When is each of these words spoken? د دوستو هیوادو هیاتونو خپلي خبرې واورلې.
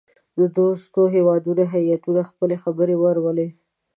د 0.39 0.41
دوستو 0.57 0.99
هیوادو 1.15 1.51
هیاتونو 1.73 2.21
خپلي 2.29 2.55
خبرې 2.63 2.95
واورلې. 2.99 3.47